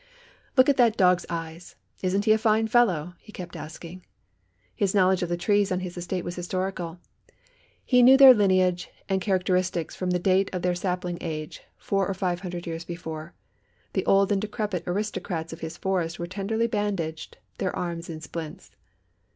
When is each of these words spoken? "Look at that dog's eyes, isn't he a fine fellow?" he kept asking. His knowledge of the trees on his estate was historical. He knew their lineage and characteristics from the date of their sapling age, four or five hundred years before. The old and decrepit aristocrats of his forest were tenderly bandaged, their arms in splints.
"Look 0.57 0.67
at 0.67 0.77
that 0.77 0.97
dog's 0.97 1.27
eyes, 1.29 1.75
isn't 2.01 2.25
he 2.25 2.31
a 2.31 2.39
fine 2.39 2.67
fellow?" 2.67 3.13
he 3.19 3.31
kept 3.31 3.55
asking. 3.55 4.03
His 4.73 4.95
knowledge 4.95 5.21
of 5.21 5.29
the 5.29 5.37
trees 5.37 5.71
on 5.71 5.81
his 5.81 5.95
estate 5.95 6.25
was 6.25 6.35
historical. 6.35 6.99
He 7.85 8.01
knew 8.01 8.17
their 8.17 8.33
lineage 8.33 8.89
and 9.07 9.21
characteristics 9.21 9.95
from 9.95 10.09
the 10.09 10.17
date 10.17 10.49
of 10.53 10.63
their 10.63 10.73
sapling 10.73 11.19
age, 11.21 11.61
four 11.77 12.07
or 12.07 12.15
five 12.15 12.39
hundred 12.39 12.65
years 12.65 12.83
before. 12.83 13.35
The 13.93 14.03
old 14.07 14.31
and 14.31 14.41
decrepit 14.41 14.81
aristocrats 14.87 15.53
of 15.53 15.59
his 15.59 15.77
forest 15.77 16.17
were 16.17 16.25
tenderly 16.25 16.65
bandaged, 16.65 17.37
their 17.59 17.75
arms 17.75 18.09
in 18.09 18.21
splints. 18.21 18.71